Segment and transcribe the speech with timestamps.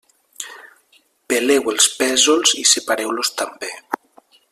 [1.33, 3.71] Peleu els pèsols i separeu-los també.